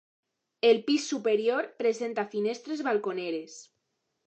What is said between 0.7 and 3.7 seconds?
pis superior presenta finestres balconeres.